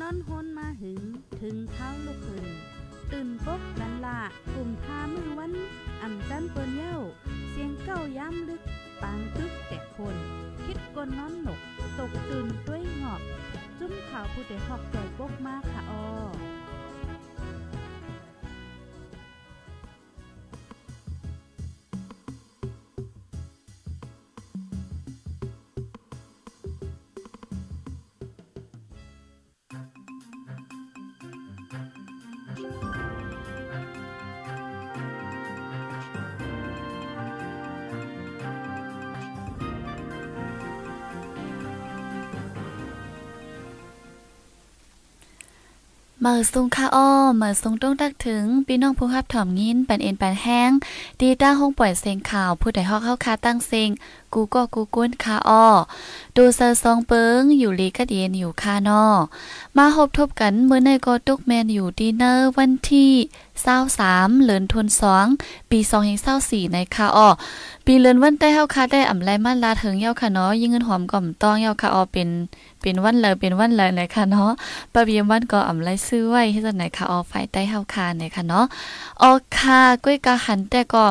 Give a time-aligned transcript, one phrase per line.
[0.00, 1.02] นอนฮนมาหึง
[1.40, 2.48] ถึงเท้าลูกหึง
[3.12, 4.18] ตื่นปกกันละ
[4.52, 5.52] กลุ่มทามือวัน
[6.02, 6.96] อ่ำจันเปิ้นเย้า
[7.50, 8.62] เสียงเก้าย้ำลึก
[9.02, 10.16] ปางตึกแต่คน
[10.64, 11.60] คิดกนนอนหนก
[11.98, 13.22] ตกตื่นด้วยหงอบ
[13.78, 16.04] จุ้มข่าวผู้เด็กหอกใจปกมากค่ะออ
[46.26, 50.70] มือสุงค่าอ้อเมื่อสุงต้องตักถึงพี่น้องผู้รับถ่อมยินปันเอ็นปันแห้ง
[51.20, 53.90] ดีต้าห้องปล่อยเสียงข่าวผู้ใดฮอกเข้าคาตั้งเสียง
[54.34, 55.66] กูก็กูก้นคาอ้อ
[56.36, 59.04] ดูเซอร์ซองเปิงอยู่ลีกัดเย็นอยู่คานอ
[59.76, 63.12] มาหบทบกันเมื่อในกอตุกแมนอยู่ดีเนอร์วันที่
[63.62, 65.26] เศร้าสามเหลือนทนสอง
[65.70, 67.28] ปีสองเฮงเศร้าสี่ในคาอ้อ
[67.86, 72.28] ปีเลือนวันได้เฮาคาได้อ่ำไรมันลาถึงเย้าค่ะเนาะยิ่งเงินหอมก่อมต้องเย้าค่ะออเป็น
[72.82, 74.50] เป็นวันเลยเป็นวันเลยในค่ะเนาะ
[74.92, 78.64] ปะเบียมวันก็อ่ำไรซื้อไว้ให้จังไหนค่ะออฝ่ายใต้เฮาคาในค่ะเนาะ
[79.22, 81.04] ออค่ะก้อยกาหันแต่ก็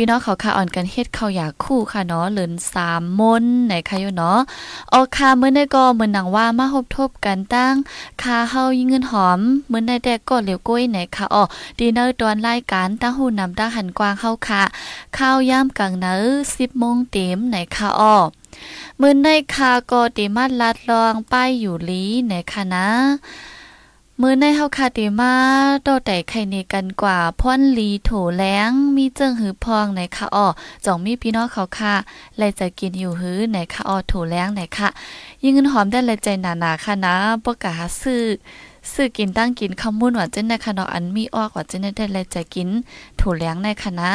[0.00, 4.38] พี่น้องเขาค่ะอ่อนกันเฮ็ดข้าวอยากคู่ค่ะเนาะเหลินสามมนไหนค่ะอยู่เนาะ
[4.92, 7.74] ออค่ะเมื่อในก็เหมือนหนังว่ามาหบทบกันตั้ง
[8.22, 11.44] คาเฮายิงเงินหอมเมื่อในแต่ก็เหลียวก้อยไหนค่ะอ๋อ
[11.78, 14.62] ดีเนอร์ตอนรายการตั้งหูนำตั้งหันกว้างเข้าค่ะ
[15.16, 18.16] ข้าวย่ำกลางเนื้อ10โมงเต็มไหนค่ะอ๋อ
[19.00, 22.86] มื่อในคาก็ติมาลัดลองป้ายอยู่ลีไหนคะนะ
[24.22, 25.34] มื้อในเฮาคาติมา
[25.82, 30.46] โตแต่ไข่เนกันกว่าพ่อนลีโถแล้งมีเจิงหือพองในคะอ้อ
[30.84, 31.94] จ่องมีพี่น้องเขาค่ะ
[32.38, 34.88] แลจะกินอยู่หือในคะอ้อโถแล้งไหนค่ะ
[35.42, 38.24] ยิ่งเงินหอมได้ลใจหนาๆค่ะนะบ่กะหาซื้อ
[38.92, 42.68] ซื้อกินตั้งกินคำมุ่นว่าเจ้นในคณะอันมีออกว่าเจ้นได้เลยจะกิน
[43.20, 44.10] ถูเลี้ยงในคณะ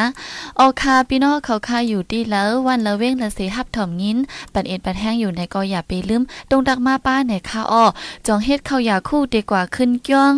[0.58, 4.18] ออคาพี่น้องเขาคาอยู่ดีแล้ววันละเว้งละสีหับถ่อมยิน
[4.54, 7.84] ปันเอ็ดปันแห้งอยู่ในก็อย่าไปลืมตรงดักมาป้าในค่อ้อ
[8.26, 10.34] จองเฮ็ดเขาอย่าคู่ดีกว่าขึ้นก้อง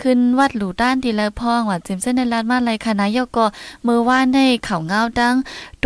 [0.00, 3.46] ขึ้นวัดหลู่ด้านดีแล้วพองว่าจิมเส้นในลานมาไรคณะยกก็
[3.86, 5.34] มือว่าในเขาเงาดัง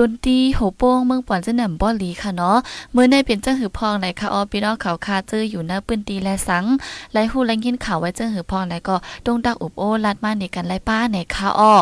[0.00, 2.56] ดนตีโหโป้งเมืองป่อนเจนหนบ่หลีค่ะเนาะ
[2.94, 6.64] มือในเป็นเจ้าหือพองในค่ะอ้อพี่น้องเขาคาเจออยู่หน้าปืนตีและสัง
[7.12, 11.74] ไลหูแลยินข่าวไว้เจ้าหือพองแล้วก็ตรงดักอุบโอลัดมาในกันไลป้าในค่ะอ้อ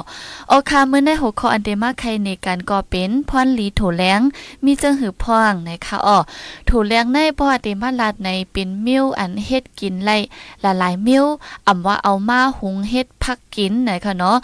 [0.51, 4.21] ออคามื้อในหัวข้ออันเดมาไครในการก่อเป็นพรลีโถแลง
[4.65, 6.19] มีเจิงหือพองนะคะอ้อ
[6.67, 10.17] โถแลงในบ่อเดมาลาดในเป็นมิ้วอันเฮ็ดกินไล่
[10.65, 11.25] ละลายมิ้ว
[11.67, 14.39] อำว่าเอามาหุงเฮ็ดพักกินนะคะเนาะ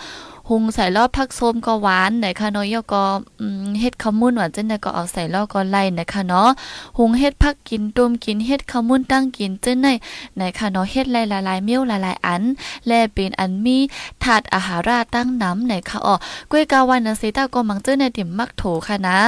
[0.49, 3.05] หุงใส่รอบพักส้มก็หวานไหนคะเนาะยก็
[3.81, 6.49] เฮ็ดขมุนหวานจังได๋ก็เอาใส่รอบก็ไล่นะคะเนาะ
[6.99, 9.93] หุงเฮ็ดพักกินต้มกินเฮ็ดขมุนตั้งกินจังได๋
[10.35, 11.15] ไหนคะเนาะเฮ็ดห
[11.49, 12.43] ลายๆมิ้วหลายๆอัน
[12.87, 13.79] และเป็นอันมี
[14.23, 16.15] ถาดอาหาราตั้งน้ำไหนคะอ๋อ
[16.51, 19.19] กล้วยกาวันนะสิตาก็มังเจอในติ่มมักโถค่ะนะ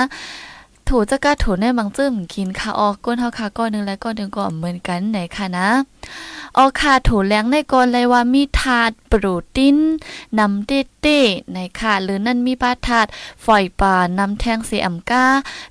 [0.89, 5.69] ถูจะกะถูในบางจื้มกินค่ะออกก้นเฮาค่ะก้อนนึงและก้อนนึงก็เหมือนกันไหนค่ะนะ
[6.59, 9.25] ออกค่ะถูแรงในก่อนเลยว่ามีถาดโปร
[9.57, 9.77] ตีน
[10.39, 11.19] นำเต้เต้
[11.53, 13.07] ในค่ะหรือนั่นมีปลาถาด
[13.45, 15.25] ฝอยป่านำแทงเสียมก้า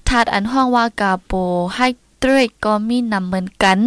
[0.10, 1.34] ถาดอันห้องว่ากาโป
[1.76, 1.88] ให้
[2.24, 3.80] ตรกก็มีนำเหมือนกัน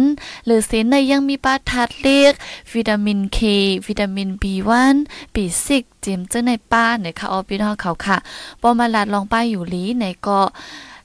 [0.45, 2.33] หรือเซนในยังมีปลาถาดเล็ก
[2.73, 3.39] วิตามินเค
[3.87, 4.95] วิตามิน B1
[5.33, 5.67] B6
[6.01, 8.17] เจมเจอในป้าในค่ะออพี่น้องเขาค่ะ
[8.61, 10.39] ปอมาลาดลองป้ายอยู่ลีในก็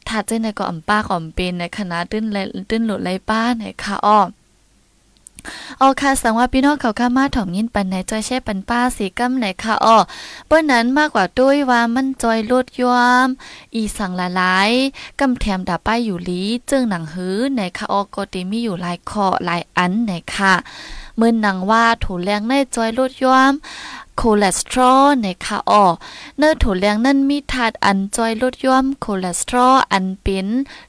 [0.08, 2.38] ถ้าเจ้ในก็อ่ำป้าอ่อมเป็นในคณะตื้นเล
[2.70, 4.20] ตื้นหลุดไรป้าในค่ะอ้อ
[5.80, 9.98] ออค่ะสังว่าพี่น้องเขาข้ามาถ่อมยินปันไหนจอยแช่ปันป้าสีกำไหนค่ะอ้อ
[10.46, 13.28] เปิ้นนั้นมากกว่าด้วยว่ามันจอยลดยอม
[13.74, 14.70] อีสังละลาย
[15.20, 20.54] กำแถมดาป้ายอยู่ลีจึงหนังหื้อไหนค่ะอ้อก็ติมีอยู่หลายข้อหลายอันไหนค่ะ
[21.16, 23.52] เมื่อนนังว่าถูแรงในจอยลดยอม
[24.20, 25.84] คอเลสเตอรอลในะคะอ๋อ
[26.38, 30.46] เนื้อถั่วเหลืองนั่นมีถาดอันจอยลดย่อมคอเลสเตอรอลอันเป็น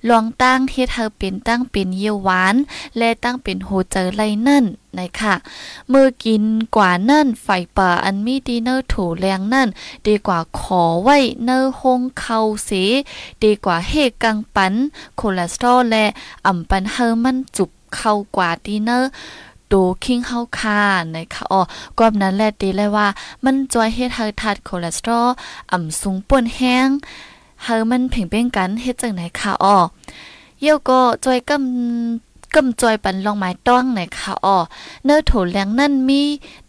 [0.10, 2.56] ลองตั้งเฮ็ดเฮาเป็นตั้งเป็นเยี่ยวหวาน
[2.98, 4.66] และตั้งเป็นโฮเจอไรนั่น
[5.00, 5.36] นะคะ
[5.90, 6.44] เมื่อกิน
[6.76, 9.68] กว่านั่นไฟป่าอันมีดีเนอร์ถูแรงนั่น
[10.08, 12.72] ดีกว่าขอไว้เนอร์หงเข้าเส
[13.44, 13.94] ดีกว่าเฮ
[14.24, 14.74] กังปัน
[15.20, 16.06] คอเลสเตอรอลและ
[16.46, 19.10] อ่ำปันเฮอมันจุบเข้ากว่าดีเนอร์
[19.72, 20.82] ดูคิงเฮาคา
[21.16, 21.62] นะคะอ๋อ
[21.98, 23.08] กอบนั้นแหละตีเลยว่า
[23.44, 25.28] มันจอยเฮ็ดให้ทัดคอเลสเตอรอล
[25.72, 26.88] อ่ำสูงป่นแห้ง
[27.64, 29.78] เฮามันเพ่งเป็นกันเฮ็ดจังไหนค่ะอ๋อ
[30.62, 34.58] เยี่ยวก็จอยกำกำจอยปันลองไม้ต้องไหนค่ะอ๋อ
[35.06, 36.22] เนื้อโถแหลงนั่นมี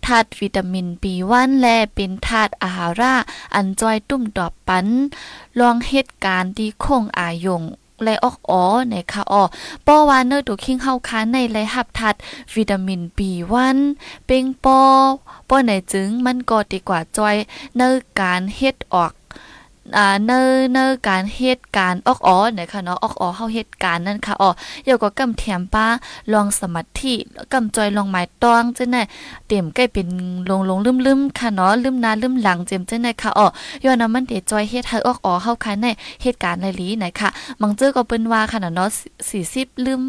[0.05, 3.15] ธาตุวิตามิน B1 และเป็นธาตุอาหารา
[3.55, 4.87] อันจอยตุ่มดอกปัน
[5.61, 7.63] ลองเหตุการณ์ที่คงอายง
[8.03, 9.43] ไลออกอ๋อนะคะอ๋อ
[9.87, 12.15] ป้อวานเนอร์ตัวคิงเฮาค้าในไลหับทัด
[12.55, 13.79] วิตามินบีวัน
[14.27, 14.81] เป็งปอ
[15.49, 17.37] ป้อไหนจึงมันก็ดีกว่าจอย
[17.77, 19.13] เนอร์การเฮ็ดออก
[19.97, 20.41] อ่าเนอ
[20.73, 24.51] เนอการเหตุการณ์ออกอ๋อเนี่ยค่ะเนาะออกอ๋อเฮาเหตุการณ์นั่นค่ะอ๋อ
[24.85, 25.87] เดี๋ยวก็กำแถมป้า
[26.33, 27.15] ลองสมาธิ
[27.53, 29.03] กำจอยลองหมายตองจังได๋
[29.47, 30.09] เต็มใกล้เป็น
[30.51, 33.47] ลงลงลืมๆค่ะเนาะลืมหน้าลืมหลังเจมจังได๋ค่ะอ๋อ
[33.85, 35.87] ย้อนมันเดจอยเฮ็ดให้ออกอ๋อเฮาคันใน
[36.23, 37.29] เหตุการณ์ในลีไหนค่ะ
[37.61, 38.89] มังเจอก็เปิ้นว่าค่ะเนาะ
[39.37, 40.03] 40ลืม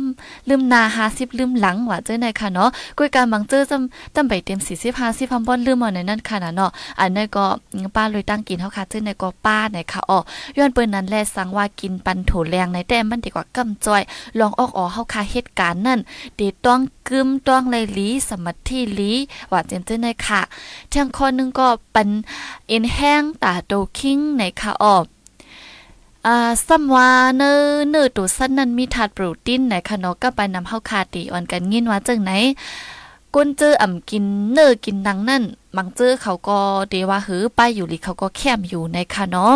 [0.49, 0.81] ลืมหน้า
[1.11, 6.69] 50ลืมหลังว่าจังได๋ค่ะเนาะกุยการมังเจอจำจำไปเต็ม40 50พำบ่ลืมเอาในนั้นค่ะเนาะ
[6.99, 7.45] อันนั้นก็
[7.95, 10.19] ป้าเลยตั้งกินเฮาค่ะจังได๋ก็ป้าไหนค่ะอ๋อ
[10.57, 14.01] ย้อนเปิ้นนั้นแลสังว่ากินปันโถแรงในแต่มันดีกว่ากำจอย
[14.39, 15.99] ลองออกอ๋อเฮาคาเหตุการณ์นั่น
[16.35, 19.13] เดต้องกึมต้องไลลีสมัทธิลี
[19.51, 20.41] ว่าเจนเจนในค่ะ
[20.93, 22.09] ทั้งคนนึงก็ปัน
[22.67, 24.97] เอ็นแห้งตาโตคิงในค่ะออ
[26.25, 27.51] อ่าซัมวาเนอ
[27.89, 32.31] เนอตัวสั้นนั้นมีถาดโปรตีนในค่ะเนาะก็ไปนำเฮาคาตีอ่อนกันยินว่าจังไหน
[33.39, 35.43] ก้นเจออ่ำกินเนอกินนังนั่น
[35.75, 39.53] บางเจอเขาก็เดว่าหือป้ายอยู่หรือเขาก็แคมอยู่ในค่ะเนาะ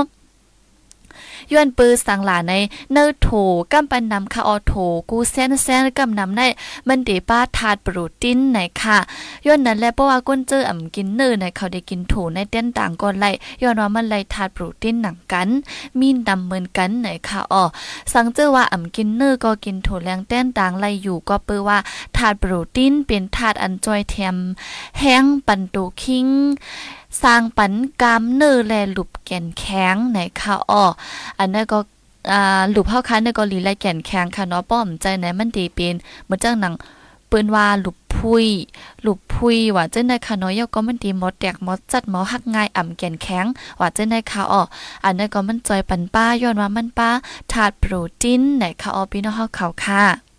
[1.53, 2.53] ย้อนปือสังหลาใน
[2.91, 3.29] เนอโถ
[3.71, 4.73] กำปันนำค่ะออโถ
[5.09, 6.41] กูแซนแซนกำนำใน
[6.87, 8.97] มันเดป้าทาดโปรตีนไหนค่ะ
[9.45, 15.47] ย้อนนั้นแลเพราะว่าก้นเจออ่ำกินเนอในเขาได้กินโถในเต้นต่างก่อนไล่ย้อนว่ามันไล่ทาดโปรตีนหนังกัน
[15.99, 17.63] มีนำเหมือนกันไหนค่ะอ๋อ
[18.13, 21.77] สังเจอว่าอ่ำกินเนอก็กินโถแรงเต้นต่างไล่อยู่ก็เปือว่า
[22.17, 24.35] ทาดโปรตีนเป็นทาดอันจอยแถม
[24.99, 26.27] แห้งปันโตคิง
[27.23, 30.83] สร้างปันกามเนื้อแลหลุบแก่นแข็งไหนค่ะอ้อ
[31.39, 31.79] อันนั้นก็
[32.71, 36.73] หลุบเฮาคันในก็ลีไลแก่นแข็งค่ะเนาะป้อมใจไหนมันดีเป็นเหมือนจังหนัง
[37.27, 38.47] เปิ้นว่าหลุบพุย
[39.01, 43.45] หลุบพุยว่าเจ้าในค่ะเนาะยก็มันดีหมดแตกหมดจัดหมอหักง่ายอ่ำแก่นแข็ง
[43.79, 44.61] ว่าเจ้าในค่ะอ้อ
[45.05, 47.09] อันนั้นก็มันจอยปันป้าย้อนว่ามันป้า
[47.51, 50.30] ถาดโปรตีนไหนค่ะอ้อพี่น้องเฮาเขาค่ะ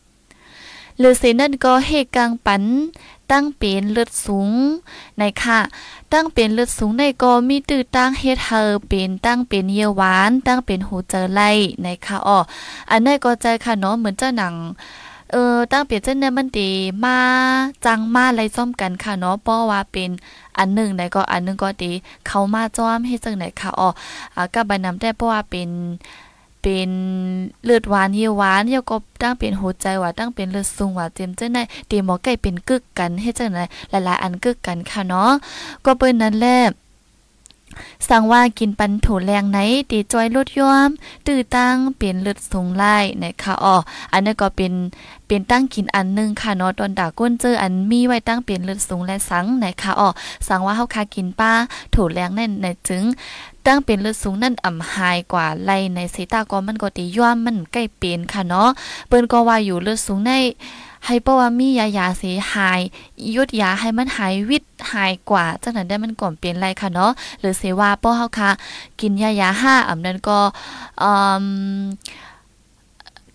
[0.99, 2.63] หรือสินั่นก็เฮกังปัน
[3.31, 4.51] ตั้งเป็นเลือดสูง
[5.19, 5.59] ในค่ะ
[6.13, 11.51] ตั้งเป็นเลือดสูงในก็มีตื้อตั้งเฮ็ดเฮอเป็นตั้งเป็นเยาหวาน ตั้งเป็นหูเจอไล่
[11.83, 12.39] ในค่ะอ๋อ
[12.91, 14.55] อันนี้ก็ใจค่ะเนาะเหมือนเจ้าหนัง
[15.33, 16.71] เออตั้งเปลี่ยนเจ้าเนี่ยมันดี
[17.05, 17.19] มา
[17.85, 20.11] จังมาไรซ่อมกันค่ะเนาะเพราว่าเป็น
[20.59, 21.93] อันหนึ่งไหนก็อันหนึ่งก็ดี
[22.27, 23.89] เขามาจ้อมให้จังไหนค่ะอ๋อ
[24.35, 25.69] อ่ากับใบนำได้เพราว่าเป็น
[26.63, 26.91] เป็น
[27.65, 35.31] เลือดหวานเยี่ยหวานเยี่ยก็ตั้งเป็นหัวใจว่าตั้งเป็นเลือดสูงว่าเต็มจังได๋ตีหมอไก่เป็นกึกกันเฮ็ดจังได๋หลายๆ อันกึกกันค่ะเนาะ
[35.85, 36.59] ก็เปิ้นนั้นแหละ
[38.09, 39.59] สั่งว่ากินปันถูแรงไหน
[39.91, 40.89] ตีจอยลดย้อม
[41.27, 43.77] ตื้อตั้งเป็นเลือดสูงไล่นะคะอ๋อ
[44.13, 44.73] อันนี้ก็เป็น
[45.35, 50.09] เป็นตั้งกินอันนึงค่ะเนาะตอนดาก้นเจออันมีไว้ตั้งเป็นเลือดสูงและสังนะคะอ๋อ
[50.49, 51.53] สังว่าเฮาคากินป้า
[51.95, 53.05] ถูแรงแน่นในจึง
[53.67, 58.69] ตั้งเป็นเลือดสูงนั่นอ่ำหายกว่าไลในสายตาก็มันก็ตีย่อมมันใกล้เป็นค่ะเนาะ
[59.09, 60.33] เปิ้นก็ว่าอยู่เลือดสูงใน
[61.07, 62.81] ให้เพราะว่ามียายาเสียหาย
[63.35, 64.63] ยุดยาให้มันหายวิต
[64.93, 68.51] หายกว่าจังนั้นได้มันก่อนเปลี่ยนไรค่ะเนาะหรือเสว่าเป้อเฮาค่ะ
[69.01, 70.39] กินยายาห้าอ่ำนั้นก็
[71.03, 71.11] อื
[71.43, 71.45] ม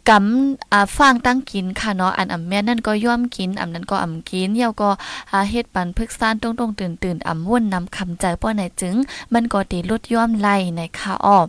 [0.09, 4.89] กำอ่าฟางตั้งกินค่ะเนาะอันอ่ำแม่นั่นก็ย่อมกินอ่ำนั้นก็อ่ำกินเยาก็
[5.31, 8.95] อาเฮ็ดปันพึกซ่านตรงๆตื่นๆอ่ำว่นนำคำใจป้อไหนจึง
[9.33, 11.47] มันก็ตีลดย่อมไล่ในค่ะออบ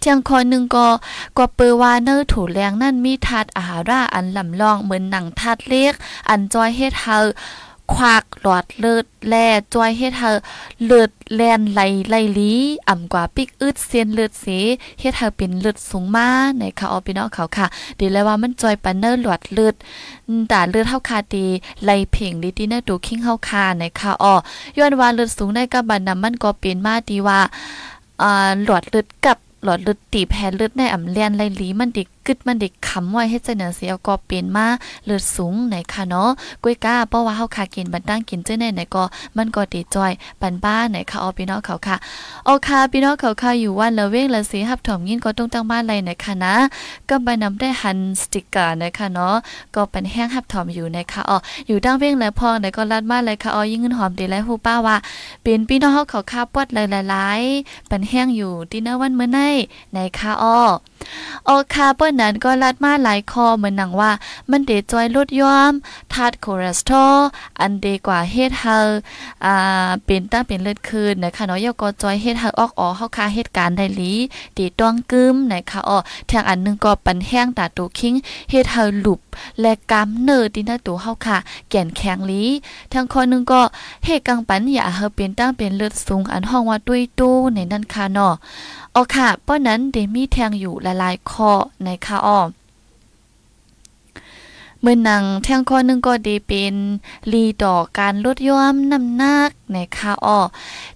[0.00, 0.86] เทียงคอยหนึ่งก็
[1.38, 5.94] ก็เปอว่าเนอถูแรงนั่นมีถาดอาหาราอันลำลองเหมือนหนังถาดเล็ก
[6.28, 7.18] อันจอยเฮ็ดเฮา
[7.92, 10.30] ควักหลอดเลือดแล่จอยเฮ็ดเฮา
[10.84, 12.52] เลือดแลนไหลไหลลี
[12.88, 14.46] อ่ำกว่าปิกอึดเสียนเลือดเส
[15.00, 17.66] เฮ็ดเฮาเป็นเลือดสูงมาในค่ะออพี่น้องเขาค่ะ
[17.98, 19.74] ดีเลยว่ามันจอยปานเนอร์หลอดเลือด
[20.48, 21.46] แต่เลือดเฮาคาดี
[21.82, 24.34] ไหลเพ่งดีที่เนอร์ดูคิงเฮาคาในค่ะออ
[24.78, 27.40] ย้อนว่าเลือดสูงในกับบันนำมันก็เป็นมาดีว่า
[28.22, 34.66] อ่าหลอดเลือดกับหลอดเลือดตีแพ้เลือดในอ่ำเลียนไหลลีมันดิ กึดมันเด็กคำไว้ให้เจเนเสียก็เป็นมา
[35.04, 36.30] เลือดสูงไหนค่ะเนาะ
[36.62, 39.04] กุ้ยก้าเพราะว่าเฮาคากินบันตั้งกินเจ้าในไหนก็
[39.36, 41.96] มันก็ดีจอยปันบ้านไหนค่ะออพี่น้องเขาค่ะ
[42.44, 46.54] โอคาพี่น้องเขาค่ะอยู่วันละเว้งละสีหับถมยินก็ต้องตั้งบ้านไรไหนค่ะนะ
[47.08, 49.34] ก็ไปนำได้หันสติกเกอร์นะคะเนาะ
[49.74, 51.38] ก็เป็นแห้งหับถมอยู่นะคะอ๋อ
[51.68, 54.96] อยู่ตั้งเว้งและพองไหนก็ลัดมาเลยค่ะอ๋อยิ่งเงินหอมดีและฮู้ป้าว่า
[55.42, 56.76] เป็นพี่น้องเฮาเขาค่ะปวดห
[57.14, 59.38] ลายๆเป็นแห้งอยู่ดินเนอร์วันเมื้อใน
[59.92, 60.58] ในค่ะอ๋อ
[61.48, 64.12] ออคาเปิ้นนั้นก็ลัดมาหลายคอเหมือนหนังว่า
[64.50, 65.72] มันเดจอยลดย้อม
[66.12, 67.18] ธาตุคอเลสเตอรอล
[67.60, 68.78] อันเดกว่าเฮ็ดเฮา
[69.44, 74.12] อ่าเป็นตั้งเป็นเลือดคืนนะคะเนาะยก็จอยเฮ็ดเฮาออกอ๋อเฮาคาเหตุการณ์ได้ลี
[74.56, 75.98] ตีต้องกึมนะคะอ๋อ
[76.30, 78.14] ทางอันนึงก็ปันแห้งตาตูคิง
[78.50, 79.20] เฮ็ดเฮาหลุบ
[79.60, 81.38] และกำเนอร์ที่หน้าตัวเฮาค่ะ
[81.70, 82.44] แก่นแข็งลี
[82.92, 83.62] ทางคนนึงก็
[84.04, 88.34] เฮ็ดกังปันอย่าเฮาเป็นตั้งเป็นเลือดสูงอันห้องว่าตุ้ยตู้ในนั้นค่ะเนาะ
[88.94, 91.50] อ๋อค่ะเพราะนั้นเดมี่แทงอยู่หลายๆข้อ
[91.84, 92.40] ในค่ะอ้อ
[94.86, 96.74] เมื่อนังแท่งข้อนึงก็ดีเป็น
[97.32, 100.40] ลีต่อการลดย่อมน้ำหนักในคาอ้อ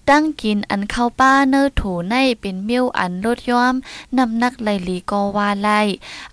[0.09, 3.73] ตั้งกินอันเข้าป้าเนื้อถูในเป็นเมี่ยวอันลดย่อม
[4.17, 5.69] น้ำหนักไหลลีก็ว่าไล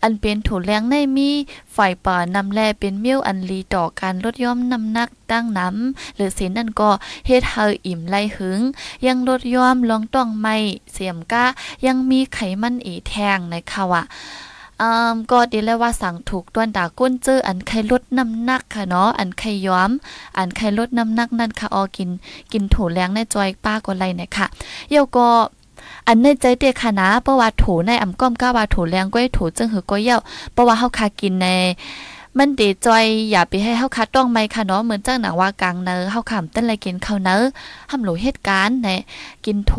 [0.02, 1.30] อันเป็นถูแรงในมี
[1.76, 6.90] ฝ่ายป่านำแลเป็นเมี่ยวอันลีต่อการลดย่อมน้ำหนักตั้งน้ำหรือเสินนั่นก็
[7.26, 8.60] เฮ็ดเฮาอิ่มไลหึง
[9.06, 10.56] ยังลดย่อมลองต้องไม่
[10.92, 11.44] เสียมก้า
[11.86, 14.04] ยังมีไขมันอีแทงในค่ะว่า
[14.82, 19.90] อ่าก็ดีแล้วว่าสั่งถูกต้วนดาก้นเจออันไข่ลดน้ำหนักค่ะเนาะอันไข่ย้อม
[20.38, 22.10] อันไข่ลดน้ำหนักนั่นค่ะออกิน
[22.52, 24.46] กินถูแรงในจอยป้าก็ไรเนี่ยค่ะ
[24.90, 25.28] เยาก็
[26.06, 30.18] อันในใจเตะค่ะนะเพราะว่าถูในอ่ำก้อมก้าว่าถูแรงก้อยถูจึงหือก็เย้า
[30.52, 31.46] เพราะว่าเฮาคากินใน
[32.38, 37.36] มันเดจอยอย่าไปให้เฮาคัดต้องไหมค่ะเนาะเหมือนจังหนังว่ากลางเนอเฮาขำต้นไรกินข้าวเนอ
[37.90, 38.88] หำหลูเหตุการณ์ใน
[39.44, 39.74] กินโถ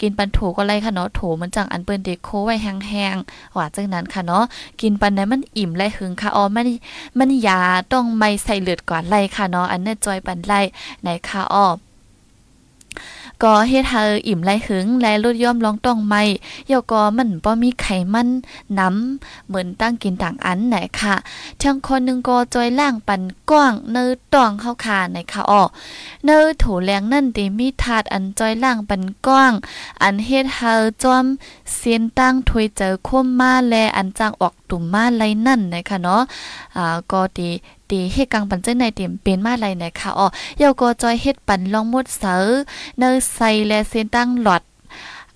[0.00, 4.44] กินปันโถก็ไรค่ะเนาะโถมันจังอันเปิ้นเด็กโคไว้แห้งๆว่าจังนั้นค่ะเนาะ
[4.80, 6.68] กินปันไหนมันอิ่มไรหึงค่ะอ๋อมัน
[7.18, 7.60] มันยา
[7.92, 10.52] ต้องไม่ใส่เลือดก่อนไรค่ะเนาะอันเนี้จอยปันไร
[11.02, 11.66] ไหนค่ะอ๋อ
[13.42, 16.22] ก็เฮ็ดให้อิ่มไหลหึงและลดย่อมลองต้องไม่
[16.68, 18.28] เยาก็มันบ่มีไขมัน
[18.78, 21.14] น้ำเหมือนตั้งกินต่างอันไหนค่ะ
[21.62, 25.62] ทั้งคนนึงก็จอยล่างปันกว้างเนื้อตองเข้าคาไหนค่ะอ้อ
[26.24, 29.52] เนื้อถูแรงนั่นติมีถาดอันจอยล่างปันกว้าง
[30.02, 31.24] อันเฮ็ดให้จอม
[31.74, 36.22] เสียนตั้งถวยเจอคมมาแลอันจางออกตุ่มมาไรนั่นนะคะเนาะ
[36.76, 37.50] อ่าก็ดี
[37.90, 40.26] ตีเฮกังปันเจ้ในเต็มเป็นมาไรนะคะอ๋อ
[40.58, 42.44] เยาก็จอยเฮ็ดปันลองมดเสอ
[42.98, 44.62] เนอใส่และเส้นตั้งหลอด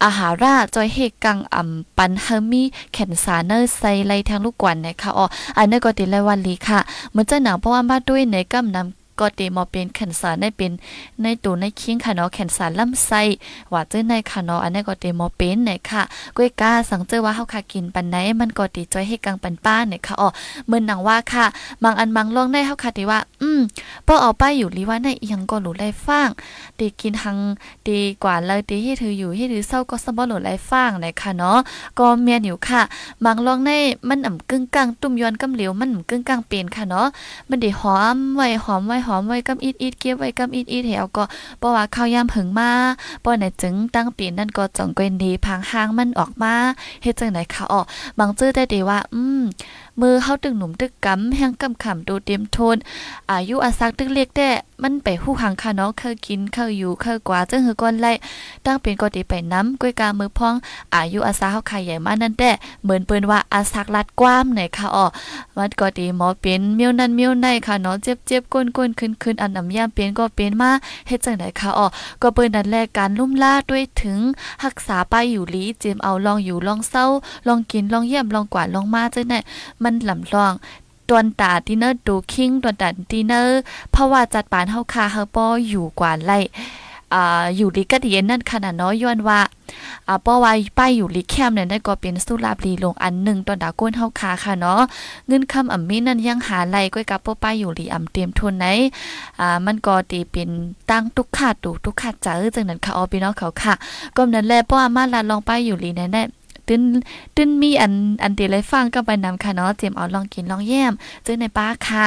[0.05, 5.25] อาหาราจอยเฮกังอ่ำปันเฮมีแขนสาเนอร์ไซไลทางลูกกวนนะคะอ๋อ
[5.57, 6.79] อันนี้ก็ติไลวันลีค่ะ
[7.11, 10.73] เหมือนจะหนังเพราะว่ามาด้วยในกำนำ ก็เตมอเป็นแขนสารได้เป็น
[11.23, 13.23] ในตัวในคิงค่ะเนาะแขนสารลำไส้
[13.73, 16.03] ว่าเจ้ในค่ะเนาะอันนี้ก็เตมอเป็นไหนค่ะ
[16.37, 20.29] ก้วยกาสังเจอว่าเฮาค่ะกินปันไหนมันก็ติจอยให้กังปันป้าเนี่ยค่ะอ๋อ
[20.67, 21.47] เหมือนหนังว่าค่ะ
[21.83, 23.61] บางอันบางลองได้เฮาค่ะติว่า อืม
[24.07, 26.29] ป้อเอาป้ายอยู่ลีว่าในอีหยังก็หลูไล่ฟาง
[26.79, 27.39] ตีกินหัง
[27.89, 31.59] ดีกว่าเลยตีให้ถืออยู่ให้ถือเศร้าก็สมบ่หลูไล่ฟางเนี่ยค่ะเนาะ
[31.99, 32.83] ก็เมียนอยู่ค่ะ
[33.25, 33.71] บางลองใน
[34.09, 37.07] มันอ่ำกึ่งกลางตุ่มยอนกำเหลียวมันอ่ำกึ่งกลางเป็นค่ะเนาะ
[37.49, 41.25] มันได้หอมไว้หอมไว้หอมไว้กำอีดอีดเก็บไว้กำอีดอีดเหวก็
[41.59, 42.71] เพราะว่าข้าวยามหึงมา
[43.25, 46.55] ป้อไหนจึงตั้งปีนั่นก็จ่องกวนดีพังห้างมันออกมา
[47.03, 47.81] เฮ็ดจังไหนค่ะอ๋อ
[48.19, 49.43] บางจื้อได้ดีว่า อืม
[50.01, 52.77] มือเฮาตึงหนุ่มตึกกำแห่งกำขำโดเต็มโทน
[53.31, 54.49] อายุอาซักตึกเล็กแต่
[54.83, 58.13] มันไปหู้หังค่ะเนาะเคยกินเคยอยู่เคยกว่าจังหือก่อนไล่
[58.67, 60.55] ตั้งเป็นก็ดีไปน้ำก้วยกามือพอง
[60.95, 62.51] อายุอาซาเฮาขายใหญ่มานั่นแต่
[62.83, 65.07] เหมือนเปิ้นว่าอาซักลัดกว้ามไหนค่ะอ๋อ
[65.57, 67.97] มันก็ดีหมอเป็นเมียวนั่นเมียวในค่ะเนาะ
[68.27, 70.71] เจ็บๆก้นๆขึ้นๆอันน้ำยามเป็นก็เป็นมา
[71.07, 71.87] เฮ็ดจังได๋ค่ะอ๋อ
[72.23, 74.19] ก็เปิ้นนั่นแลการลุ่มล่าด้วยถึง
[74.65, 77.07] รักษาไปอยู่ลีเจมเอาลองอยู่ลองเศร้า
[77.47, 79.39] ลองกินลองเยี่ยมลองกวาดลองมาจังได๋
[79.83, 80.55] มันลำลอง
[81.11, 83.61] ตวนตาดินเนอร์ดูคิงตวนตาดินเนอร์
[83.93, 86.39] เพราะว่าจัดปานเฮาคาเฮาป้ออยู่กว่าไล่
[87.15, 89.41] อ่าอยู่ลิกะเดียนนั่นขนาดน้อยย้อนว่า
[90.09, 94.81] อ่าป้อว่าป้ายอยู่ลิแคมเนี่ยได้ก็เป็นสุราบลีลงอันหนึ่งตอนดาก้นเฮาคาค่ะเนาะ
[95.27, 98.67] เงินคำอ่ำมีนั่นยังหาไล่ก้อยกับป้อป้ายอยู่ลีอ่ำเตรียมทุนไหน
[99.41, 100.51] อ่ามันก็ตีเป็น
[100.91, 103.75] ตั้งทุกขาดตูทุกขาดจ้าจังนั้นค่ะออพี่น้องเขาค่ะ
[104.17, 106.25] ก็นั้นแลป้อมาลาลองป้ายอยู่ลีแน่
[106.71, 106.83] ตื้น
[107.37, 110.93] ตื้นมีอันอันเดีเลยฟังก็ไปนำค่ะเนาะเตรียมเอาลองกินลองแย้ม
[111.25, 112.07] เจอในป้าค่ะ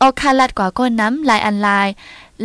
[0.00, 1.88] ออกคาลัดกว่าก้นน้ำลายอันลาย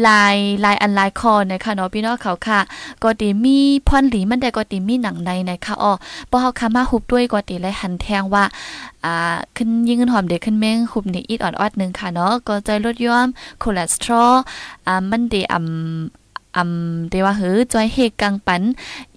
[0.07, 2.60] ลายลายอันลายคอนะคะเนาะพี่น้องเขาค่ะ
[3.03, 3.57] ก็ตีมี
[3.88, 5.93] พรหลีมันได้ก็ตีมีหนังในนะคะอ๋อ
[6.29, 8.43] บ่เฮาคามาหุบด้วยก็ตีเลยหันแทงว่า
[9.05, 13.27] อ่าขึ้นยิงขึ้นหอมเด็กขึ้นแมงหุบนี่อีดอ่อนออดนึงค่ะเนาะก็ใจลดย่อม
[13.62, 14.34] คอเลสเตอรอล
[14.88, 16.25] อ่ามันด้อ่ำ
[16.57, 18.62] อำเดว่าเฮือจอยเฮกังปัน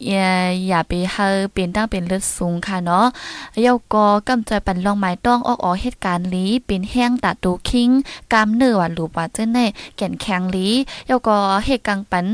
[0.09, 0.29] อย่า
[0.67, 3.07] อย่าไปเฮาเป็นตั้งเป็นเลือดสูงค่ะเนาะ
[3.63, 7.91] เยาก็กำจอยปันลองหมายต้องออกออเหตุการณ์ลีเป็นแห้งตาตูคิง
[8.33, 9.59] กามเนื้อว่ารูปว่าเจ้าใน
[9.97, 10.69] แก่นแข็งลี
[11.07, 12.27] เยาก็เฮกังปัน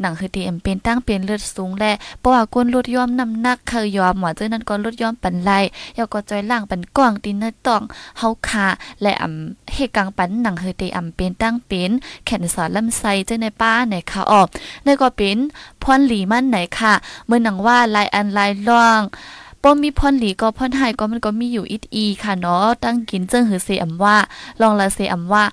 [0.00, 5.50] หนังคือตีเอ็มเป็นตั้งเป็นเลือดสูงและเพราะว่าก้นลดยอมน้ำหนักเคยยอมว่าเจ้านั้นก็ลดยอมปันไล
[5.94, 7.82] เยาก็จอยล่างปันก้องตีนเนื้อต้อง
[8.18, 8.66] เฮาคา
[9.02, 11.90] และอำเฮกังปันหนังคือตีอำเป็นตั้งเป็น
[12.26, 14.49] แขนสอนลำไส้เจ้าในป้าในค่ะออก
[14.84, 15.38] ในก็เป็น
[15.82, 16.94] พรหลีมันไหนค่ะ
[17.26, 19.00] เมื่อหนังว่าลายอันลายล่อง
[19.62, 24.16] ป้อมีพ่อนหลีก็พ่อนหายก็มันก็มีอยู่อิดอีค่ะเนาะตั้งกินเจิงหือเสอำว่า
[24.60, 25.44] ลองละเสอำว่า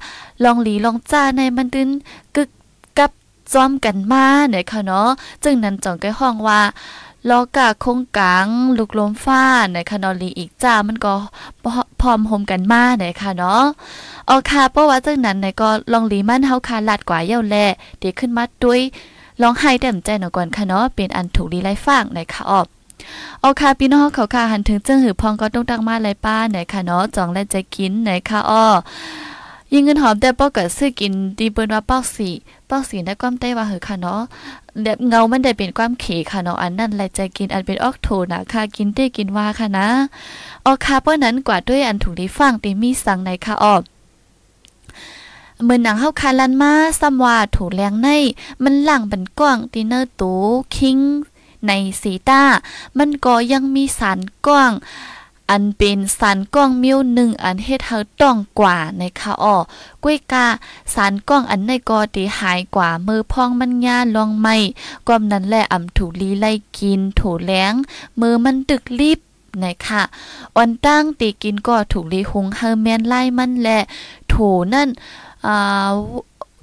[0.43, 1.89] ลองหลีลองจ้าในมันดึน
[2.35, 2.49] กึก
[2.97, 3.11] กับ
[3.53, 5.09] จอมกันมาเนี่ยค่ะเนาะ
[5.43, 6.59] จึงนั้นจองก็ห้องว่า
[7.29, 8.47] ลอกะคงกลาง
[8.77, 9.43] ลูกลมฟ้า
[9.73, 11.13] ในคานอลีอีกจ้ามันก็
[12.01, 13.63] พร้อมโฮมกันมาในค่ะเนาะ
[14.27, 17.55] เอาค่ะเพราะว่าจังนั้นในก็ลองลีมันเฮาคาลัดกว่าเย้าแล
[17.99, 18.81] เดี๋ยวขึ้นมาด้วย
[19.41, 22.67] ลองให้เต็มใจหน่อยก่อนค่ะเนาะเป็นอันถูกลีไล่ฟางในค่ะออบ
[23.41, 28.65] เอาค่ะพี่น้องเขาค่ะหันถึงเจ้งหือพองก็ต้องตักมาไลป้าไหนค่ะเนาะจองและใจกินไหนค่ะอ้อ
[29.73, 32.29] ยิงเงินหอมแต่ปอกก็ซื้อกินดีเปิ้นว่าปอกสี
[32.69, 34.21] ปอกสีได้ความใต้ว่าเหอค่ะเนาะ
[34.83, 39.87] แบบเงามันได้เป็นความเขค่ะเนาะอันนั้นแหละจกินอันเป็นออกโทนะค่ะกินได้กินว่าค่ะนะ
[40.65, 43.81] ออกค่ะเพราะนั้นกว่าด้วยอันถูกด้ฟังตีมีสั่งในค่ะออก
[45.63, 48.09] เมื่อหนังเฮาคาลันมาซ้ำว่าถูแรงใน
[48.63, 50.33] มันหลังบันกว้างตีเนอร์ตู
[50.75, 50.97] คิง
[51.67, 51.71] ใน
[52.01, 52.41] สีต้า
[52.97, 54.71] มันก็ยังมีสารกว้าง
[55.49, 59.55] อันเป็นสารก้องมิ้วหนึ่งอันเฮ็ดเฮาต้องกว่าในค่ะอ้อ
[60.03, 60.45] กุ้ยกา
[60.93, 64.55] สารก้องอันในก็ตีหายกว่ามือพองมันยาลองไม่
[65.07, 67.73] ก้อมนั้นแหละอำถูลีไล่กินถูแล้ง
[68.19, 69.19] มือมันตึกรีบ
[69.59, 70.01] ในค่ะ
[70.55, 73.79] อ่อนตั้งตีกินก็ถูกลีหุงเฮอแมนไล่มันแหละ
[74.31, 74.89] ถูนั่น
[75.45, 75.91] อ่า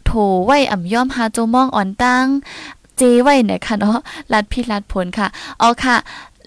[0.05, 0.11] โถ
[0.45, 2.27] ไว้อ่ำย่อมหาโจมองอ่อนตั้ง
[2.99, 3.99] เจไว้เนี่ยค่ะเนาะ
[4.33, 5.27] ลัดพี่ลัดผลค่ะ
[5.59, 5.97] เอาค่ะ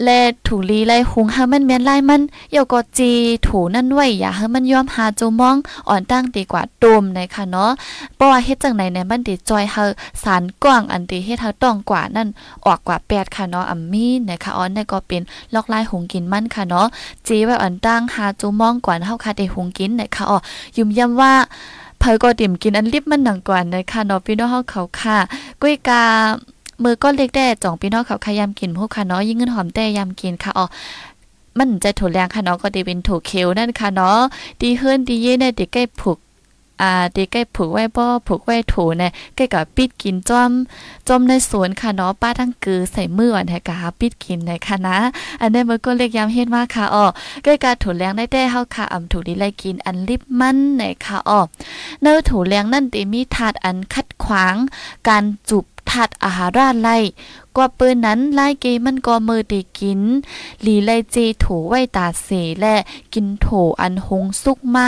[0.03, 0.09] แล
[0.47, 3.11] ถูลีไล่หุงให้มันแม่นไล่มันเยาก็จี
[3.47, 5.55] ถูนั่นไว้อย่าให้มันยอมหาโจมอง
[5.89, 7.71] อ่อนตั้งดีกว่าตุมในค่ะเนาะ
[8.15, 9.83] เพราะว่าเฮ็ดจังไหนในมันดีจอยเฮา
[10.23, 12.27] สารกว้างอันที่เฮ็ดเฮาต้องกว่านั่น
[12.65, 15.21] ออกกว่า8ค่ะเนาะอัมมี่นะคะอ่อนในก็เป็น
[15.53, 16.87] ลอกไลายหุงกินมันค่ะเนาะ
[17.27, 20.37] จีไว้อ่อนตั้งหาโจมองกว่าเฮาค่ะได้หุงกินนะคะอ๋อ
[20.77, 21.33] ยุ่มย้ำว่า
[21.99, 25.17] เพิ่ก็ติ่มกินอันลิบมันหนังกว่านะคะเนาะพี่น้องเฮาเขาค่ะ
[25.61, 26.03] กุ้ยกา
[26.83, 30.65] มือก็เล็กแด่จ่องพี่น้องเขาขยำกินพวกค่ะเนาะยิ่งเงินหอมแต่ยำกินค่ะอ๋อ
[31.57, 34.19] มันจะถูแรงค่ะเนาะก็ดีเป็นถูเคลนั่นค่ะเนาะ
[34.61, 36.17] ดีเฮิรนดีเย่เนี่ยด็กใกล้ผูก
[36.81, 40.51] อ่าด็กใกล้ผูกไว้บ่ผูกไว้ถูเนี่ยใกล้กับปิดกินจอม
[41.07, 44.97] จอมในสวนค่ะเนาะป้าทั้งกือใส่มืออ่อนให้กะปิดกินนะคะนะ
[45.41, 47.05] อันนี้มือก็เล็กยำเฮ็ดมากค่ะอ๋อ
[47.43, 51.39] ใกล้กาถูแรงได้แต่เฮาค่ะอำถูดีไลกินอันลิบมันในค่ะอ๋อ
[52.01, 54.55] เนื้อถูแรงนั่นเตมีถาดอันคัดขวาง
[55.07, 56.97] การจุบ ทัดอาหารราไล่
[57.55, 60.01] กว่าปืนนั้นไล่เกมันก็มือตีกิน
[60.61, 62.75] หลีไล่เจถูไว้ตาเสและ
[63.13, 63.47] กินโถ
[63.81, 64.87] อันหงสุกมา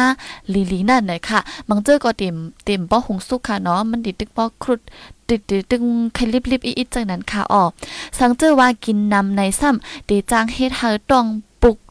[0.49, 2.35] หลีลีนั่นน่ะค่ะบางเจ้อก็เต็ม
[2.65, 4.79] เต็มป้อหงสุกค่ะเนาะมันดิดตึกป้อครุด
[5.29, 5.83] ติดตึง
[6.13, 7.71] ใครลิบๆอีๆจังนั้นค่ะออก
[8.17, 11.25] สังเจอว่ากินนำในซ้ำเดจางเฮ็ดเฮาต้อง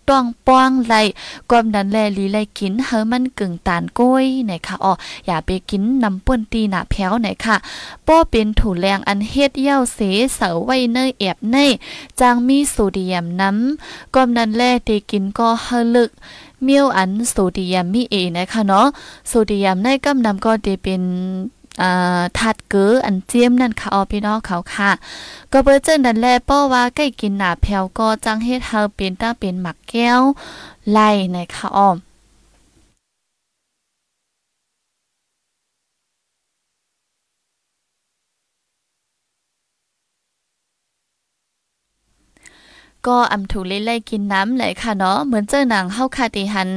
[0.08, 0.94] ต้องป้องไหล
[1.50, 4.92] กอมนั้นแลลีไลกินเฮอมันกึ่งตานก้อยไหนค่ะอ๋อ
[5.26, 7.56] อย่าไปกินน้ำป่นตีหนาแพ้วไหนค่ะ
[8.06, 9.98] ป้อเป็นถูแรงอันเฮ็ดเย้าเส
[10.34, 11.70] เสาไว้เนยแอบเนย
[12.20, 16.10] จางมีโซเดียมน้ำกอมนั้นแลตีกินก็เฮลึก
[16.64, 18.86] เมียวอันโซเดียมมีเอนะคะเนาะ
[19.28, 21.02] โซเดียมในกำนำก็ได้เป็น
[21.80, 24.90] อ่าทัดเกืออันเจียมนั่นค่ะออพี่น้องเขาค่ะ
[25.52, 30.20] ก็เบิ่จังนั้นแลป้อว่าใกล้กินหนาแผวก็จังเฮ็ดเฮาเป็นตั้งเป็นหมักแก้ว
[30.90, 31.96] ไล่ในค่ะอ้อม
[43.06, 46.70] ก็อำถูเล่ๆกินน้ำไหลค่ะเนาะเหมือนเจ้าหนังเฮาคาติหัน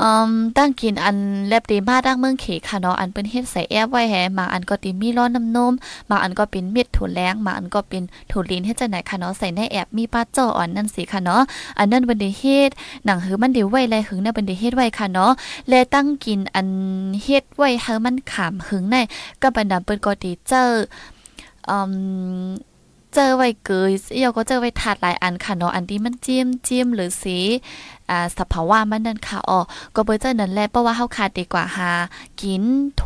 [0.00, 1.16] อืมตั้งกินอัน
[1.48, 5.72] แลบตีมาตั้งเมืองเขค่ะเนาะอันเป็นเฮ็ดใส่แอบไว้แฮบาอันก็ติมีร้อนน้ำนม
[6.10, 11.42] บาอันก็เป็นเม็ดถั่วแรงบาอันก็เป็นถั่วลีนเฮ็ดจังไหนค่ะเนาะใส่ในแอบมีปลาจ่ออ่อนนั่นสิค่ะเนาะ
[11.78, 12.70] อันนั้นบันไดเฮ็ด
[13.04, 15.32] หนังหือมันเดียวไว้แลหึงในบันไดเฮ็ดไว้ค่ะเนาะ
[15.68, 16.68] แลตั้งกินอัน
[17.24, 18.96] เฮ็ดไว้เฮามันขามหึงใน
[19.42, 20.70] ก็บรรดาเปิ้นก็ติเจอ
[21.68, 21.92] อืม
[23.14, 27.38] เจอไว้เกยเอียวก็เจอไว้ถาดหลายอันค่ะเนาะอันที่มันจิ้มจิ้มหรือสี
[28.10, 29.60] อ่าสภาวะมันนั่นค่ะอ๋อ
[29.94, 31.90] ก็เบิ่จังนั้นแหละเพราะว่าเฮาขาดดีกว่าหา
[32.42, 32.64] กิน
[32.96, 33.04] โถ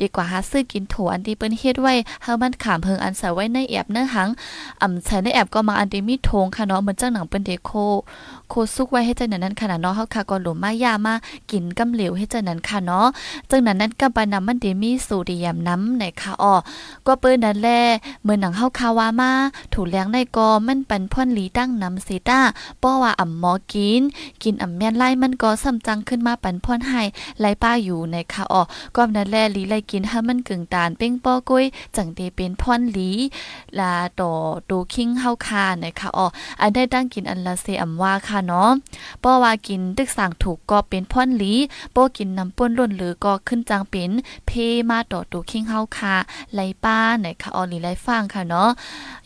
[0.00, 4.28] ดีกว่าหาซื้อกินโถอันที่เปิ้นเฮ็ดไว้เฮามันขามเพิงอันใส่ไว้ในแอบเนื้อหัง
[4.80, 7.70] อ่ำใส่ในแอบก็มาอันที่มีโถงค่ะเนาะเหมือนเจ้าหนังเปิ้นเดโค
[8.50, 11.14] โคซุกไว้ให้จังนั้นขนาดเนาะเฮาค่ะก็หลุมมายามา
[11.50, 13.06] กินกำเหลวให้จังนั้นค่ะเนาะ
[13.50, 16.54] จังนั้นนั้นก็บานำมันได้มีโซเดียมน้ำในค่ะอ๋อ
[17.06, 17.68] ก็เปิ้นนั่นแล
[18.22, 19.30] เมื่อนหนังเฮาคาว่ามา
[19.72, 22.40] ถูแลงในก็มันปันพ่นหลีตั้งน้ำสิต้า
[22.78, 24.02] เพราะว่าอ่ำหมอกิน
[24.42, 27.02] กินอ่ำแม่นไล่มันก็ซ้ำจังขึ้นมาปันพ่นให้
[27.40, 28.62] ไล่ป้าอยู่ในค่ะอ๋อ
[28.96, 31.64] ก็นั่นแลลีไล่กินให้มันกึ่งตาลเป้งป้อกุ้ย
[31.96, 33.10] จังเตเป็นพ่นหลี
[33.78, 34.32] ลาต่อ
[34.70, 36.26] ดูคิงเฮาคาในค่ะอ๋อ
[36.60, 38.70] อันได้ตั้งกินอันละเสอำว่าค่ะค่ะเนาะ
[39.20, 41.52] เพราะว่ากินตึกสั่งถูกก็เป็นพ่อนหลี
[41.94, 44.10] ป้กินน้ำป่นล้นหรือก็ขึ้นจังเป็น
[44.46, 44.50] เพ
[44.90, 46.14] มาต่อตูคิงเฮาค่ะ
[46.52, 48.68] ไหลป้าไหนค่ะออลีไหลฟางค่ะเนาะ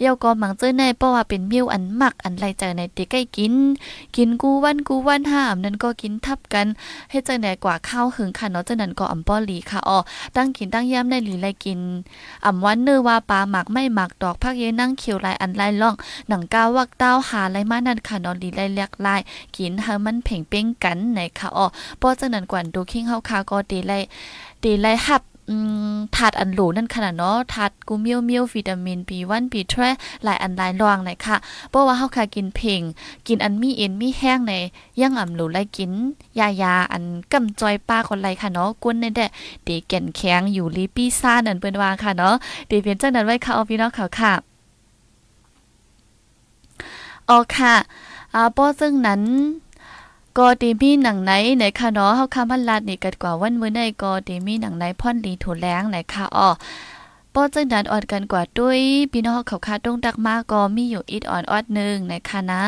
[0.01, 3.55] เยาก็มังเจอในเพราว่าเป็นมิวอันมักอันไหลใจในติใกล้กิน
[4.16, 6.66] กินกูวันกูวันห้ามนั้นก็กินทับกัน
[7.11, 9.98] เฮ็ดจังได๋กว่าข้าวหึงค่ะเนาะเจนั้นก็อำป้อหลีค่ะอ๋อ
[10.37, 11.81] ตั้งกินตั้งยามในหลีไหลกิน
[12.46, 15.94] อำวันเนื้อว่าปลาหมักไม่หมักดอกพักเยนั่งเขียวลายอันลายล่อง
[16.29, 19.21] หนังก้าวักเต้าหาไรมานั่นค่ะนอนดีไรเลียกลาย
[19.57, 21.67] กินให้มันเพ่งเป้งกันไหนค่ะอ๋อ
[21.99, 23.93] เพราะจังนั้นกว่าดูคิงเฮาค่ะก็ดีไร
[24.62, 25.23] ดีไรฮับ
[26.17, 29.75] ถาดอันหลูนั่นขนาดเนาะถาดกูเมียวเมียววิตามิน B1 B3
[30.25, 31.37] หลายอันหลายรองเลยค่ะ
[31.71, 32.81] เพราะว่าเฮาค่ะกินเพ่ง
[33.27, 34.53] กินอันมีเอ็นมีแห้งใน
[35.01, 35.93] ย่างอ่ำหลูไลกิน
[36.38, 39.31] ยายาอันกำจอยป้าคนไรค่ะเนาะกวนในแดะ
[39.65, 42.35] เดแก่นแข็งอยู่ลีปี้ซ่านั่นเปิ้นว่าค่ะเนาะ
[42.69, 44.33] เดเป็นจังนั้นไว้ค่ะเอาพี่น้องเขาค่ะ
[47.29, 47.75] อ๋อค่ะ
[48.35, 49.23] อาป้อซึ่งนั้น
[50.38, 56.49] ก็ดีมีหนังไหนไหนค่ะเนาะเฮาคำพันลาดนี่กัดกว่าวันมื้อในก็ดีมีหนังไหนพ่อนดีถูแรงไหนค่ะอ้อ
[57.35, 58.79] ป้อจังดันออดกันกว่าด้วย
[59.12, 62.64] พี่น้องเขาคาตรงดักมาก็มีอยู่อีดอ่อนออดนึงนะคะนะ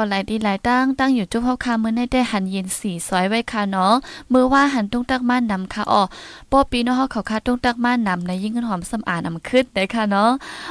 [0.00, 3.94] ก็หลายดีหลายตั้งตั้งอยู่จุ๊บเฮาคามื้อในได้หันเย็นสีซอยไว้ค่ะเนาะ
[4.32, 6.02] มือว่าหันตุ้งตักม่านนำค่ะอ้อ
[6.50, 10.30] ป้อปีน้องเฮาเขาคาตุ้งตักม่านนำในยิ่งนิ่งหอมสำอานำขึ้นได้ค่ะเนาะ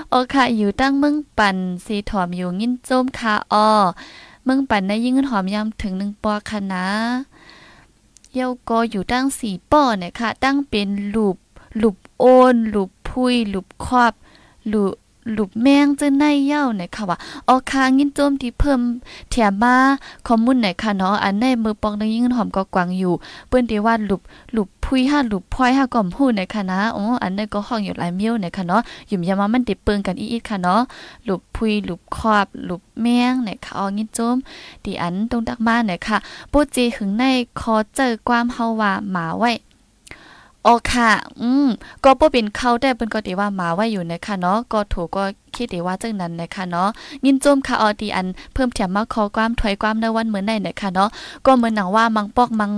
[0.09, 3.67] โอค่ะอยู่ตั้งเมืองปั่นสีถอมอยู่งิ้นโจมค่ะอ้อ
[4.45, 6.87] เมืองปั่นในยิ่งนิ่งหอมยำถึงหนึ่งปอค่ะนะ
[8.33, 11.37] เยาก็อยู่ตั้งสี่ป้อเนี่ยค่ะ ตั้งเป็นลูบ
[11.81, 14.13] ลูบโอนลูบพุยลูบครอบ
[14.71, 14.83] ลู
[15.33, 18.79] หลุบแมงจะในเย้าไหนค่ะว่าออคางินโจมที่เพิ่ม
[19.29, 19.75] แถมมา
[20.27, 23.13] ข้อมูลไหนค่ะเนาะอันในมือปองดังยิ่งหอมก็กวางอยู่
[23.47, 24.21] เปิ้นที่ว่าหลุบ
[24.53, 30.81] หลุบพุยห้าหลุบพลอยห้าก่อมพูดไหนค่ะนะอ๋ออันในก็ห้องอยู่หลายเมี้ยวไหนค่ะเนาะยุ่มยามามันติเปิงกันอีๆค่ะเนาะ
[31.25, 34.35] หลุบพุยหลุบครอบหลุบแมงไหนค่ะอองินโจม
[34.83, 36.17] ที่อันตรงดักมาไหนค่ะ
[36.51, 37.23] ปูจีหึงใน
[37.59, 39.51] คอเจอความเฮาว่าหมาไว้
[40.65, 41.09] อ๋อค่ะ
[41.41, 41.67] อืม
[42.03, 45.23] ก็บ่เป็นเข้าได้เปิ้นก็ติว่าหมาไว้อยู่นะคะเนาะ ก็ถูกก็
[45.55, 46.89] คิดติว่าจังนั้นนะคะเนาะ
[47.25, 51.09] ยินจมค่ะออดีอันเพิ่มแถมมาคอความถอยความในวันเหมือนในนะคะเนาะ
[51.45, 52.73] ก็เหมือนหนังว่ามังปอกมัง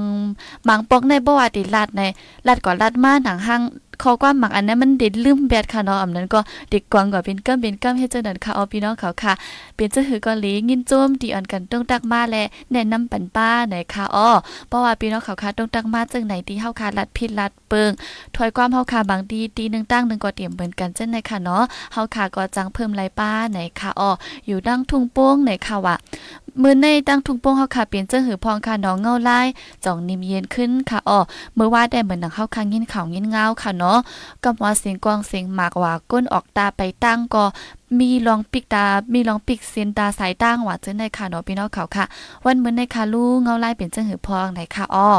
[0.68, 2.02] มังปอกในบ่ว่าติลาดใน
[2.48, 3.62] ลาดก่อนลาดมาหนังห้าง
[4.04, 6.40] ขอความหมักอันนั้นมันเด็ดลืมแบดค่ะเนาะอำนั้นก็
[6.72, 9.34] เด็กกวางก็เป็นก้มเป็นก้มเฮ็ดจังนั้นค่ะเอาพี่น้องเขาค่ะ
[9.76, 14.30] เป็นเจะหือก็ลียินโจมดีอ่อนกันต้องตักมาและแนะนำปันป้าไหนค่ะอ้อ
[14.68, 17.92] เพราะว่าพี่น้องเขาค่ะต้องตักมาจังไหนที่เฮาค่ะลัดพิษลัดเปิง
[18.36, 24.10] ถอยความเฮาค่ะบางทีตีนึงตั้งนึงก็เตรียมเหมือนกันจังไหนค่ะเนาะเฮาค่ะก็จังเพิ่มไรป้าไหนค่ะอ้อ
[24.48, 25.96] อยู่ดังทุ่งโป้งไหนค่ะว่า
[26.62, 29.48] มือในตั้งทุงโป้งเฮาค่ะเปลี่ยนจังหือพองค่ะน้องเงาไลาย
[29.86, 31.20] จ่องนิ่มเย็นขึ้นค่ะอ้อ
[31.56, 33.98] เมื่อว่าได้เหมือนหนังเฮาค่ะยินข่าวยินเงาค่ะเนาะ
[34.44, 37.44] ก็ว่าเสียงกวางเสียงหมากว่าก้นออกตาไปตั้งก็
[38.00, 42.06] มีลองปิกตา มีลองปิกเสียนตาสายตั้งว่าจังได๋ค่ะเนาะพี่น้องเขาค่ะ
[42.46, 45.10] วันมือในค่ะลูกเงาไลายเป็นจังหือพองไหนค่ะอ้อ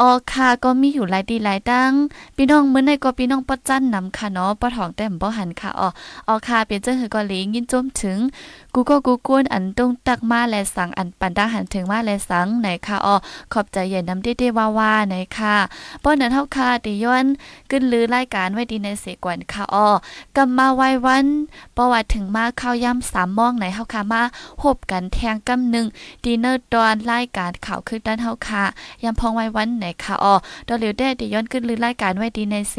[0.00, 1.92] ออค่ะก็มีอยู่หลายดีหลายดัง
[2.36, 5.88] พี่น้องมื้อในก็พี่น้องปอจันนำค่ะเนาะปอทองแต้มบ่หันค่ะอ๋อ
[6.28, 8.18] ออค่ะเป็นจังหือก็หลิงยินจมถึง
[8.74, 13.16] กูก็กูกวนอันตรงตักมาและสังอันปันดาหันถึงมาและสังไหนค่ะอ๋อ
[13.52, 15.56] ขอบใจใหญ่น้ำเด้ๆว่าๆไหนค่ะ
[16.02, 17.24] ป้อนั้นเฮาค่ะติย้อน
[17.70, 19.88] ขึ้นลือรายการไว้ดีในเสกวนค่ะอ๋อ
[20.36, 21.26] กำมาไว้วัน
[21.76, 24.22] ประวัติถึงมาเข้าย่ำ3มมองไหนเฮาค่ะมา
[24.60, 25.86] พบกันแทงกำนึง
[26.24, 28.64] ดีเนอร์ตอนรายการข่าวคือด้านเฮาค่ะ
[29.02, 30.34] ยามพองไว้วันไหนค่ะอ๋อ
[30.66, 32.76] ดอเหลียวแด้ดิย้อนขึ้นลือรายการไว้ดีในเส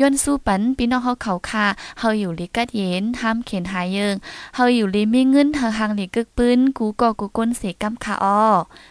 [0.00, 1.66] ย้อนสู้ปันพี่น้องเฮาเขาค่ะ
[1.98, 4.14] เฮาอยู่ลิกัดเย็นห้ามเขียนหายเยิง
[4.56, 8.42] เฮาอยู่ลิมีเงินเฮาหางลิกึกปืนกูก็กูก้นเสกำค่ะอ้อ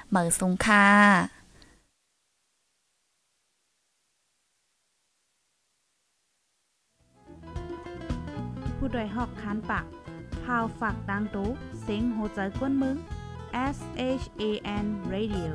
[0.09, 0.85] เหมือสงค่ะ
[8.77, 9.85] ผู้ดยหอกคานปาก
[10.43, 11.49] พาวฝากดังตู้
[11.81, 12.97] เซ็งโหใจกวนมึง
[13.75, 13.77] S
[14.21, 14.43] H A
[14.83, 15.51] N Radio